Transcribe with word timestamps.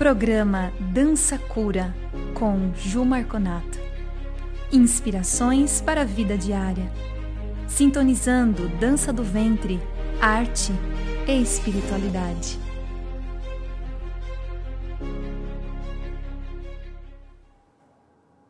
Programa 0.00 0.72
Dança 0.94 1.36
Cura 1.38 1.94
com 2.32 2.72
Ju 2.74 3.04
Marconato. 3.04 3.78
Inspirações 4.72 5.82
para 5.82 6.00
a 6.00 6.04
vida 6.04 6.38
diária. 6.38 6.90
Sintonizando 7.68 8.66
dança 8.78 9.12
do 9.12 9.22
ventre, 9.22 9.78
arte 10.18 10.72
e 11.28 11.42
espiritualidade. 11.42 12.58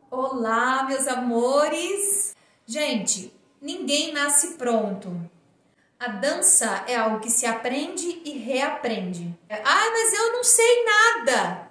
Olá, 0.09 0.85
meus 0.85 1.05
amores! 1.05 2.33
Gente, 2.65 3.29
ninguém 3.61 4.13
nasce 4.13 4.53
pronto. 4.53 5.29
A 6.01 6.07
dança 6.07 6.83
é 6.87 6.95
algo 6.95 7.19
que 7.19 7.29
se 7.29 7.45
aprende 7.45 8.23
e 8.25 8.31
reaprende. 8.31 9.37
Ah, 9.47 9.91
mas 9.91 10.11
eu 10.11 10.33
não 10.33 10.43
sei 10.43 10.83
nada. 10.83 11.69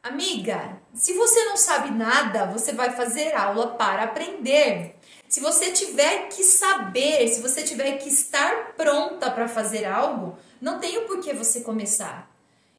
Amiga, 0.00 0.78
se 0.94 1.14
você 1.14 1.46
não 1.46 1.56
sabe 1.56 1.90
nada, 1.90 2.46
você 2.46 2.72
vai 2.72 2.92
fazer 2.92 3.34
aula 3.34 3.74
para 3.74 4.04
aprender. 4.04 4.94
Se 5.28 5.40
você 5.40 5.72
tiver 5.72 6.28
que 6.28 6.44
saber, 6.44 7.26
se 7.26 7.40
você 7.40 7.64
tiver 7.64 7.98
que 7.98 8.08
estar 8.08 8.74
pronta 8.76 9.28
para 9.32 9.48
fazer 9.48 9.84
algo, 9.84 10.38
não 10.60 10.78
tem 10.78 10.98
o 10.98 11.06
porquê 11.08 11.32
você 11.34 11.62
começar. 11.62 12.30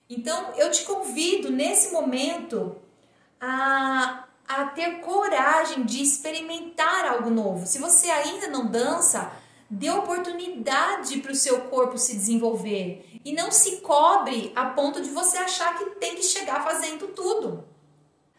Então, 0.10 0.54
eu 0.56 0.72
te 0.72 0.84
convido 0.84 1.52
nesse 1.52 1.92
momento 1.92 2.78
a, 3.42 4.24
a 4.48 4.66
ter 4.68 5.02
coragem 5.02 5.84
de 5.84 6.02
experimentar 6.02 7.08
algo 7.08 7.30
novo. 7.30 7.68
Se 7.68 7.78
você 7.78 8.10
ainda 8.10 8.48
não 8.48 8.68
dança, 8.68 9.34
Dê 9.74 9.90
oportunidade 9.90 11.20
para 11.20 11.32
o 11.32 11.36
seu 11.36 11.62
corpo 11.62 11.98
se 11.98 12.14
desenvolver 12.14 13.22
e 13.24 13.32
não 13.32 13.50
se 13.50 13.78
cobre 13.78 14.52
a 14.54 14.66
ponto 14.66 15.00
de 15.00 15.10
você 15.12 15.38
achar 15.38 15.78
que 15.78 15.92
tem 15.92 16.14
que 16.14 16.24
chegar 16.24 16.62
fazendo 16.62 17.08
tudo. 17.14 17.64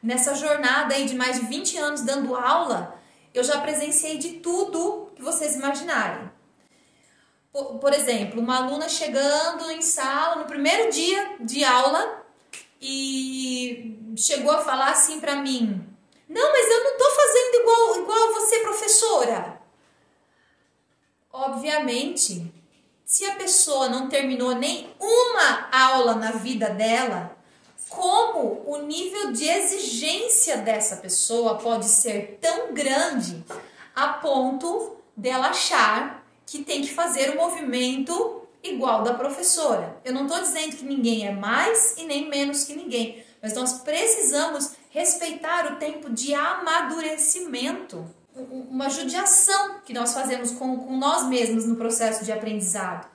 Nessa 0.02 0.34
jornada 0.34 0.95
aí 0.95 1.07
de 1.07 1.15
mais 1.15 1.40
de 1.40 1.46
20 1.46 1.79
anos 1.79 2.02
dando 2.02 2.37
aula, 2.37 3.01
eu 3.32 3.42
já 3.42 3.62
presenciei 3.62 4.18
de 4.18 4.40
tudo 4.40 5.10
que 5.16 5.23
vocês 5.23 5.57
imaginarem. 5.57 6.30
Por, 7.51 7.79
por 7.79 7.95
exemplo, 7.95 8.38
uma 8.38 8.59
aluna 8.59 8.87
chegando 8.87 9.70
em 9.70 9.80
sala 9.80 10.37
no 10.37 10.45
primeiro 10.45 10.90
dia 10.90 11.37
de 11.40 11.64
aula 11.64 12.26
e 12.79 14.14
chegou 14.18 14.52
a 14.52 14.62
falar 14.62 14.90
assim 14.90 15.18
para 15.18 15.37
mim: 15.37 15.82
Não, 16.29 16.52
mas 16.52 16.70
eu 16.70 16.85
não 16.85 16.92
estou 16.92 17.10
fazendo 17.10 17.54
igual, 17.54 18.02
igual 18.02 18.35
você, 18.35 18.59
professora. 18.59 19.62
Obviamente, 21.33 22.52
se 23.07 23.25
a 23.25 23.37
pessoa 23.37 23.88
não 23.88 24.09
terminou 24.09 24.55
nem 24.55 24.91
uma 25.01 25.69
aula 25.73 26.15
na 26.15 26.33
vida 26.33 26.69
dela, 26.69 27.35
como 27.88 28.63
o 28.66 28.79
nível 28.87 29.33
de 29.33 29.49
exigência 29.49 30.59
dessa 30.59 30.97
pessoa 30.97 31.57
pode 31.57 31.87
ser 31.87 32.38
tão 32.41 32.75
grande 32.75 33.43
a 33.95 34.09
ponto 34.09 34.97
dela 35.16 35.49
achar 35.49 36.23
que 36.45 36.63
tem 36.65 36.83
que 36.83 36.93
fazer 36.93 37.30
o 37.30 37.33
um 37.33 37.37
movimento 37.37 38.43
igual 38.63 39.03
da 39.03 39.15
professora. 39.15 39.97
Eu 40.05 40.13
não 40.13 40.27
estou 40.27 40.41
dizendo 40.41 40.77
que 40.77 40.85
ninguém 40.85 41.27
é 41.27 41.33
mais 41.33 41.97
e 41.97 42.05
nem 42.05 42.29
menos 42.29 42.65
que 42.65 42.77
ninguém, 42.77 43.25
mas 43.41 43.55
nós 43.55 43.80
precisamos 43.80 44.73
respeitar 44.91 45.73
o 45.73 45.77
tempo 45.77 46.10
de 46.10 46.35
amadurecimento 46.35 48.07
uma 48.35 48.88
judiação 48.88 49.80
que 49.85 49.93
nós 49.93 50.15
fazemos 50.15 50.52
com, 50.52 50.77
com 50.77 50.97
nós 50.97 51.27
mesmos 51.27 51.66
no 51.66 51.77
processo 51.77 52.25
de 52.25 52.33
aprendizado. 52.33 53.07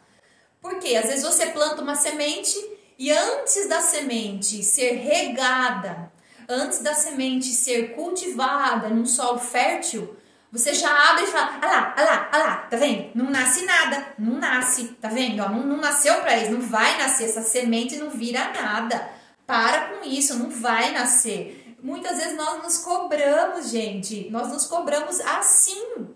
Porque 0.61 0.95
às 0.95 1.07
vezes 1.07 1.23
você 1.23 1.47
planta 1.47 1.81
uma 1.81 1.95
semente 1.95 2.55
e 2.97 3.11
antes 3.11 3.67
da 3.67 3.81
semente 3.81 4.63
ser 4.63 4.93
regada, 4.93 6.11
antes 6.47 6.79
da 6.79 6.93
semente 6.93 7.47
ser 7.47 7.95
cultivada 7.95 8.89
num 8.89 9.05
solo 9.05 9.39
fértil, 9.39 10.15
você 10.51 10.73
já 10.73 11.11
abre 11.11 11.23
e 11.23 11.27
fala: 11.27 11.59
ah 11.61 11.67
lá, 11.67 11.95
ah 11.95 12.03
lá, 12.03 12.29
ah 12.31 12.37
lá, 12.37 12.55
tá 12.57 12.77
vendo? 12.77 13.11
Não 13.13 13.29
nasce 13.29 13.65
nada, 13.65 14.13
não 14.17 14.39
nasce, 14.39 14.85
tá 15.01 15.09
vendo? 15.09 15.37
Não, 15.37 15.65
não 15.65 15.77
nasceu 15.77 16.15
para 16.21 16.37
isso, 16.37 16.51
não 16.51 16.61
vai 16.61 16.97
nascer, 16.97 17.25
essa 17.25 17.41
semente 17.41 17.97
não 17.97 18.09
vira 18.09 18.51
nada. 18.51 19.09
Para 19.45 19.89
com 19.89 20.05
isso, 20.05 20.37
não 20.37 20.49
vai 20.49 20.91
nascer 20.91 21.66
muitas 21.81 22.17
vezes 22.17 22.35
nós 22.35 22.63
nos 22.63 22.77
cobramos, 22.79 23.69
gente. 23.69 24.29
Nós 24.29 24.49
nos 24.49 24.65
cobramos 24.65 25.19
assim. 25.21 26.07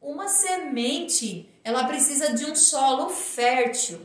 Uma 0.00 0.28
semente, 0.28 1.48
ela 1.62 1.84
precisa 1.84 2.34
de 2.34 2.44
um 2.44 2.54
solo 2.54 3.08
fértil. 3.08 4.00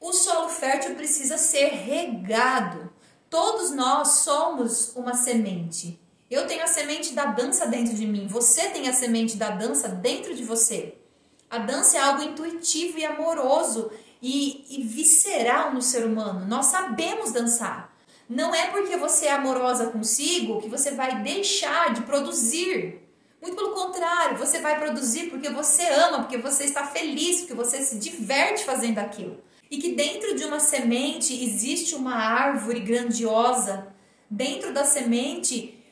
O 0.00 0.12
solo 0.12 0.48
fértil 0.48 0.94
precisa 0.94 1.38
ser 1.38 1.68
regado. 1.68 2.92
Todos 3.30 3.70
nós 3.70 4.08
somos 4.18 4.94
uma 4.94 5.14
semente. 5.14 5.98
Eu 6.30 6.46
tenho 6.46 6.62
a 6.62 6.66
semente 6.66 7.14
da 7.14 7.26
dança 7.26 7.66
dentro 7.66 7.94
de 7.94 8.06
mim. 8.06 8.26
Você 8.26 8.68
tem 8.68 8.88
a 8.88 8.92
semente 8.92 9.36
da 9.36 9.50
dança 9.50 9.88
dentro 9.88 10.34
de 10.34 10.44
você. 10.44 10.94
A 11.50 11.58
dança 11.58 11.96
é 11.96 12.00
algo 12.00 12.22
intuitivo 12.22 12.98
e 12.98 13.04
amoroso 13.04 13.90
e, 14.20 14.64
e 14.68 14.82
visceral 14.82 15.72
no 15.72 15.80
ser 15.80 16.04
humano. 16.04 16.46
Nós 16.46 16.66
sabemos 16.66 17.32
dançar. 17.32 17.96
Não 18.28 18.54
é 18.54 18.66
porque 18.66 18.96
você 18.96 19.26
é 19.26 19.32
amorosa 19.32 19.86
consigo 19.86 20.60
que 20.60 20.68
você 20.68 20.90
vai 20.90 21.22
deixar 21.22 21.94
de 21.94 22.02
produzir. 22.02 23.00
Muito 23.40 23.56
pelo 23.56 23.72
contrário, 23.72 24.36
você 24.36 24.58
vai 24.60 24.78
produzir 24.78 25.30
porque 25.30 25.48
você 25.48 25.88
ama, 25.88 26.20
porque 26.20 26.36
você 26.36 26.64
está 26.64 26.86
feliz, 26.86 27.40
porque 27.40 27.54
você 27.54 27.82
se 27.82 27.96
diverte 27.96 28.64
fazendo 28.64 28.98
aquilo. 28.98 29.42
E 29.70 29.78
que 29.78 29.92
dentro 29.92 30.34
de 30.34 30.44
uma 30.44 30.60
semente 30.60 31.32
existe 31.32 31.94
uma 31.94 32.16
árvore 32.16 32.80
grandiosa. 32.80 33.88
Dentro 34.28 34.74
da 34.74 34.84
semente 34.84 35.82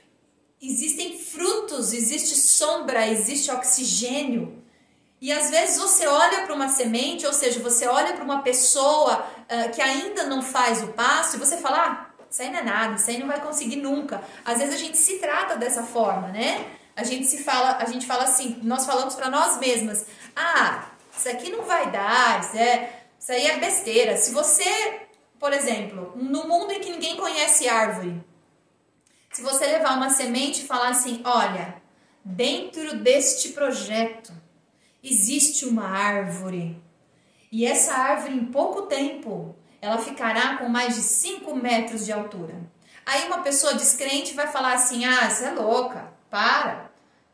existem 0.61 1.19
frutos, 1.19 1.93
existe 1.93 2.35
sombra, 2.37 3.07
existe 3.09 3.51
oxigênio. 3.51 4.63
E 5.21 5.33
às 5.33 5.51
vezes 5.51 5.79
você 5.79 6.07
olha 6.07 6.43
para 6.43 6.55
uma 6.55 6.69
semente, 6.69 7.27
ou 7.27 7.33
seja, 7.33 7.61
você 7.61 7.87
olha 7.87 8.13
para 8.13 8.25
uma 8.25 8.43
pessoa 8.43 9.21
uh, 9.21 9.75
que 9.75 9.81
ainda 9.81 10.25
não 10.25 10.43
faz 10.43 10.83
o 10.83 10.89
passo 10.89 11.37
e 11.37 11.39
você 11.39 11.57
fala: 11.57 11.79
ah, 11.79 12.16
isso 12.31 12.43
aí 12.43 12.51
não 12.51 12.59
é 12.59 12.63
nada, 12.63 12.95
isso 12.95 13.11
aí 13.11 13.19
não 13.19 13.27
vai 13.27 13.41
conseguir 13.41 13.77
nunca. 13.77 14.23
Às 14.45 14.59
vezes 14.59 14.75
a 14.75 14.79
gente 14.79 14.97
se 14.97 15.19
trata 15.19 15.57
dessa 15.57 15.83
forma, 15.83 16.29
né? 16.29 16.67
A 16.95 17.05
gente 17.05 17.27
se 17.27 17.43
fala, 17.43 17.77
a 17.77 17.85
gente 17.85 18.07
fala 18.07 18.25
assim, 18.25 18.59
nós 18.63 18.87
falamos 18.87 19.15
para 19.15 19.31
nós 19.31 19.59
mesmas: 19.59 20.07
"Ah, 20.35 20.87
isso 21.17 21.29
aqui 21.29 21.51
não 21.51 21.63
vai 21.63 21.91
dar, 21.91 22.41
isso 22.41 22.57
é, 22.57 23.03
isso 23.19 23.33
aí 23.33 23.47
é 23.47 23.59
besteira". 23.59 24.17
Se 24.17 24.33
você, 24.33 25.01
por 25.39 25.53
exemplo, 25.53 26.13
no 26.17 26.49
mundo 26.49 26.73
em 26.73 26.81
que 26.81 26.91
ninguém 26.91 27.17
conhece 27.17 27.69
árvore, 27.69 28.23
se 29.31 29.43
você 29.43 29.67
levar 29.67 29.97
uma 29.97 30.11
semente 30.11 30.63
e 30.63 30.67
falar 30.67 30.89
assim: 30.89 31.21
"Olha, 31.25 31.83
dentro 32.25 32.99
deste 32.99 33.51
projeto 33.51 34.33
existe 35.03 35.65
uma 35.65 35.87
árvore. 35.87 36.83
E 37.53 37.65
essa 37.65 37.95
árvore 37.95 38.35
em 38.35 38.47
pouco 38.47 38.83
tempo 38.83 39.55
ela 39.87 39.99
ficará 39.99 40.57
com 40.57 40.69
mais 40.69 40.97
de 40.97 41.03
5 41.03 41.55
metros 41.55 42.05
de 42.05 42.13
altura. 42.13 42.55
Aí 43.05 43.27
uma 43.27 43.39
pessoa 43.39 43.75
descrente 43.75 44.35
vai 44.35 44.49
falar 44.49 44.75
assim: 44.75 45.05
ah, 45.05 45.31
você 45.31 45.45
é 45.45 45.51
louca, 45.51 46.13
para. 46.29 46.91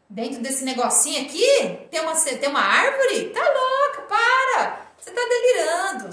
Dentro 0.08 0.42
desse 0.42 0.62
negocinho 0.62 1.22
aqui 1.22 1.46
tem 1.90 2.00
uma, 2.00 2.14
tem 2.14 2.48
uma 2.50 2.60
árvore? 2.60 3.30
Tá 3.30 3.40
louca, 3.40 4.02
para. 4.02 4.82
Você 4.98 5.10
tá 5.10 5.20
delirando. 5.22 6.10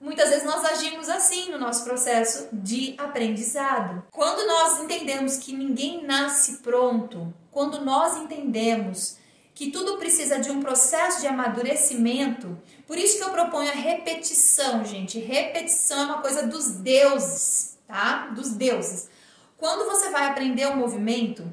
Muitas 0.00 0.30
vezes 0.30 0.44
nós 0.44 0.64
agimos 0.64 1.08
assim 1.08 1.50
no 1.50 1.58
nosso 1.58 1.84
processo 1.84 2.48
de 2.52 2.96
aprendizado. 2.98 4.02
Quando 4.10 4.44
nós 4.44 4.80
entendemos 4.80 5.38
que 5.38 5.52
ninguém 5.52 6.02
nasce 6.02 6.58
pronto, 6.58 7.32
quando 7.52 7.80
nós 7.84 8.16
entendemos 8.16 9.18
que 9.56 9.70
tudo 9.70 9.96
precisa 9.96 10.38
de 10.38 10.50
um 10.50 10.60
processo 10.60 11.22
de 11.22 11.26
amadurecimento. 11.26 12.58
Por 12.86 12.98
isso 12.98 13.16
que 13.16 13.24
eu 13.24 13.30
proponho 13.30 13.70
a 13.70 13.74
repetição, 13.74 14.84
gente. 14.84 15.18
Repetição 15.18 15.98
é 15.98 16.04
uma 16.04 16.20
coisa 16.20 16.46
dos 16.46 16.72
deuses, 16.72 17.78
tá? 17.88 18.26
Dos 18.34 18.50
deuses. 18.50 19.08
Quando 19.56 19.86
você 19.86 20.10
vai 20.10 20.26
aprender 20.26 20.66
um 20.66 20.76
movimento, 20.76 21.50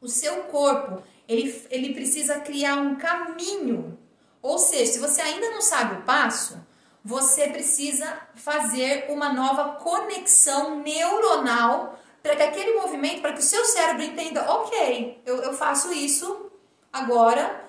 o 0.00 0.06
seu 0.06 0.44
corpo, 0.44 1.02
ele, 1.26 1.60
ele 1.70 1.92
precisa 1.92 2.38
criar 2.38 2.76
um 2.76 2.94
caminho. 2.94 3.98
Ou 4.40 4.56
seja, 4.56 4.92
se 4.92 4.98
você 5.00 5.20
ainda 5.20 5.50
não 5.50 5.60
sabe 5.60 5.96
o 5.96 6.02
passo, 6.02 6.64
você 7.04 7.48
precisa 7.48 8.16
fazer 8.36 9.06
uma 9.08 9.32
nova 9.32 9.80
conexão 9.80 10.80
neuronal 10.80 11.98
para 12.22 12.36
que 12.36 12.42
aquele 12.44 12.74
movimento, 12.74 13.22
para 13.22 13.32
que 13.32 13.40
o 13.40 13.42
seu 13.42 13.64
cérebro 13.64 14.04
entenda, 14.04 14.48
ok, 14.52 15.20
eu, 15.26 15.42
eu 15.42 15.52
faço 15.52 15.92
isso 15.92 16.43
agora 16.94 17.64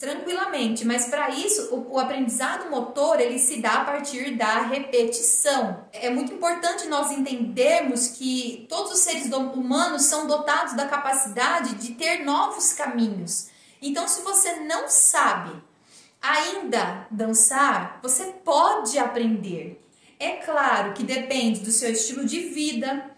tranquilamente, 0.00 0.84
mas 0.84 1.06
para 1.06 1.30
isso 1.30 1.74
o, 1.74 1.94
o, 1.94 1.98
aprendizado 1.98 2.70
motor 2.70 3.20
ele 3.20 3.38
se 3.38 3.60
dá 3.60 3.74
a 3.74 3.84
partir 3.84 4.36
da 4.36 4.62
repetição. 4.62 5.84
É 5.92 6.10
muito 6.10 6.32
importante 6.32 6.88
nós 6.88 7.12
entendermos 7.12 8.08
que 8.08 8.66
todos 8.68 8.92
os 8.92 8.98
seres 8.98 9.30
humanos 9.32 10.02
são 10.02 10.26
dotados 10.26 10.74
da 10.74 10.86
capacidade 10.86 11.74
de 11.76 11.92
ter 11.94 12.24
novos 12.24 12.72
caminhos. 12.72 13.48
Então, 13.80 14.08
se 14.08 14.22
você 14.22 14.56
não 14.56 14.88
sabe 14.88 15.52
ainda 16.20 17.06
dançar, 17.10 18.00
você 18.02 18.24
pode 18.44 18.98
aprender. 18.98 19.80
É 20.18 20.32
claro 20.32 20.92
que 20.94 21.04
depende 21.04 21.60
do 21.60 21.70
seu 21.70 21.92
estilo 21.92 22.24
de 22.24 22.40
vida, 22.40 23.08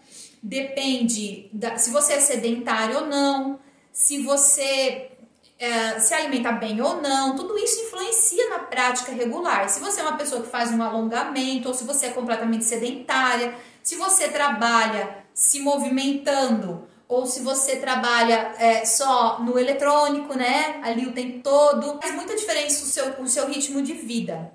depende 0.41 1.49
da, 1.51 1.77
se 1.77 1.89
você 1.89 2.13
é 2.13 2.19
sedentário 2.19 2.99
ou 2.99 3.07
não, 3.07 3.59
se 3.93 4.23
você 4.23 5.11
é, 5.59 5.99
se 5.99 6.13
alimenta 6.13 6.51
bem 6.51 6.81
ou 6.81 7.01
não, 7.01 7.35
tudo 7.35 7.57
isso 7.57 7.79
influencia 7.85 8.49
na 8.49 8.59
prática 8.59 9.13
regular. 9.13 9.69
Se 9.69 9.79
você 9.79 10.01
é 10.01 10.03
uma 10.03 10.17
pessoa 10.17 10.41
que 10.41 10.49
faz 10.49 10.71
um 10.71 10.81
alongamento 10.81 11.67
ou 11.69 11.73
se 11.73 11.85
você 11.85 12.07
é 12.07 12.09
completamente 12.09 12.65
sedentária, 12.65 13.55
se 13.83 13.95
você 13.95 14.27
trabalha 14.27 15.23
se 15.33 15.59
movimentando 15.59 16.87
ou 17.07 17.27
se 17.27 17.41
você 17.41 17.75
trabalha 17.75 18.53
é, 18.57 18.83
só 18.85 19.39
no 19.39 19.59
eletrônico, 19.59 20.35
né, 20.35 20.81
ali 20.83 21.05
o 21.05 21.13
tempo 21.13 21.43
todo, 21.43 21.99
faz 22.01 22.15
muita 22.15 22.35
diferença 22.35 22.83
o 22.83 22.87
seu, 22.87 23.21
o 23.21 23.27
seu 23.27 23.47
ritmo 23.47 23.81
de 23.81 23.93
vida. 23.93 24.51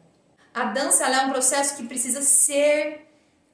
A 0.52 0.64
dança 0.64 1.06
é 1.06 1.24
um 1.24 1.30
processo 1.30 1.76
que 1.76 1.86
precisa 1.86 2.20
ser 2.20 3.08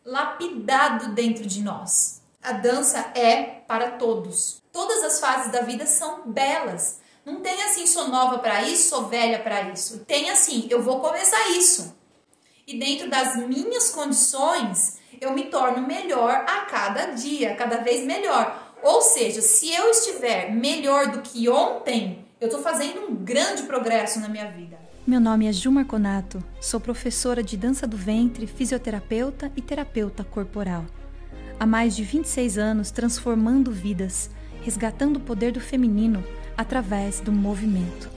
lapidado 0.05 1.15
dentro 1.15 1.45
de 1.47 1.63
nós. 1.63 2.23
A 2.43 2.53
dança 2.53 3.13
é 3.15 3.43
para 3.67 3.93
todos. 3.93 4.64
Todas 4.75 5.05
as 5.05 5.21
fases 5.21 5.53
da 5.53 5.61
vida 5.61 5.87
são 5.87 6.29
belas. 6.33 6.99
Não 7.25 7.41
tem 7.41 7.63
assim, 7.63 7.87
sou 7.87 8.09
nova 8.09 8.41
para 8.41 8.65
isso, 8.65 8.89
sou 8.89 9.07
velha 9.07 9.39
para 9.39 9.71
isso. 9.71 10.01
Tem 10.01 10.31
assim, 10.31 10.67
eu 10.69 10.83
vou 10.83 10.99
começar 10.99 11.49
isso. 11.51 11.95
E 12.67 12.77
dentro 12.77 13.09
das 13.09 13.37
minhas 13.37 13.91
condições, 13.91 14.99
eu 15.21 15.33
me 15.33 15.45
torno 15.45 15.87
melhor 15.87 16.33
a 16.33 16.63
cada 16.63 17.13
dia, 17.13 17.55
cada 17.55 17.77
vez 17.77 18.05
melhor. 18.05 18.75
Ou 18.83 19.01
seja, 19.01 19.41
se 19.41 19.73
eu 19.73 19.91
estiver 19.91 20.53
melhor 20.53 21.13
do 21.13 21.23
que 21.23 21.49
ontem, 21.49 22.27
eu 22.41 22.49
estou 22.49 22.61
fazendo 22.61 23.07
um 23.07 23.15
grande 23.15 23.63
progresso 23.63 24.19
na 24.19 24.29
minha 24.29 24.51
vida. 24.51 24.77
Meu 25.07 25.21
nome 25.21 25.47
é 25.47 25.53
Ju 25.53 25.71
Marconato, 25.71 26.43
sou 26.61 26.81
professora 26.81 27.45
de 27.45 27.57
dança 27.57 27.87
do 27.87 27.97
ventre, 27.97 28.49
fisioterapeuta 28.49 29.53
e 29.57 29.63
terapeuta 29.63 30.25
corporal. 30.25 30.85
Há 31.61 31.65
mais 31.65 31.95
de 31.95 32.03
26 32.03 32.59
anos 32.59 32.91
transformando 32.91 33.71
vidas, 33.71 34.31
resgatando 34.65 35.19
o 35.19 35.21
poder 35.21 35.53
do 35.53 35.61
feminino 35.61 36.25
através 36.57 37.21
do 37.21 37.31
movimento. 37.31 38.11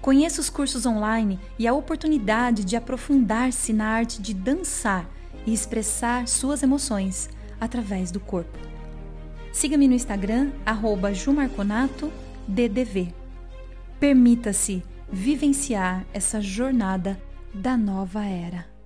Conheça 0.00 0.40
os 0.40 0.50
cursos 0.50 0.84
online 0.84 1.38
e 1.58 1.66
a 1.66 1.72
oportunidade 1.72 2.64
de 2.64 2.76
aprofundar-se 2.76 3.72
na 3.72 3.86
arte 3.86 4.20
de 4.20 4.34
dançar 4.34 5.08
e 5.46 5.54
expressar 5.54 6.26
suas 6.26 6.62
emoções 6.62 7.30
através 7.60 8.10
do 8.10 8.20
corpo. 8.20 8.58
Siga-me 9.52 9.88
no 9.88 9.94
Instagram, 9.94 10.50
jumarconato.ddv. 11.12 13.14
Permita-se 13.98 14.82
vivenciar 15.10 16.04
essa 16.12 16.40
jornada 16.40 17.20
da 17.54 17.76
nova 17.76 18.24
era. 18.24 18.77